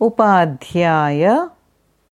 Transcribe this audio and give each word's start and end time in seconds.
Upadhyay 0.00 1.24